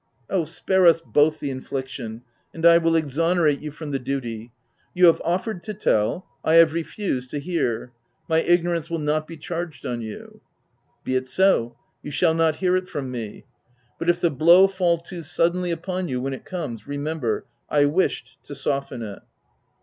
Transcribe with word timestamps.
"Oh, 0.31 0.45
spare 0.45 0.87
us 0.87 0.99
both 0.99 1.39
the 1.39 1.51
infliction— 1.51 2.23
and 2.55 2.65
I 2.65 2.79
will 2.79 2.95
exonerate 2.95 3.59
you 3.59 3.69
from 3.69 3.91
the 3.91 3.99
duty. 3.99 4.51
You 4.95 5.05
have 5.05 5.21
offered 5.23 5.61
to 5.65 5.75
tell; 5.75 6.25
I 6.43 6.55
have 6.55 6.73
refused 6.73 7.29
to 7.29 7.39
'her: 7.39 7.91
my 8.27 8.39
ignorance 8.41 8.89
will 8.89 8.97
not 8.97 9.27
be 9.27 9.37
charged 9.37 9.85
on 9.85 10.01
you 10.01 10.41
""Be 11.03 11.15
it 11.15 11.29
so— 11.29 11.77
you 12.01 12.09
shall 12.09 12.33
not 12.33 12.55
hear 12.55 12.75
it 12.75 12.87
from 12.87 13.11
me. 13.11 13.45
But 13.99 14.09
if 14.09 14.21
the 14.21 14.31
blow 14.31 14.67
fall 14.67 14.97
too 14.97 15.21
suddenly 15.21 15.69
upon 15.69 16.07
you 16.07 16.19
when 16.19 16.33
it 16.33 16.45
comes, 16.45 16.87
remember— 16.87 17.45
I 17.69 17.85
wished 17.85 18.39
to 18.45 18.55
soften 18.55 19.03
it 19.03 19.19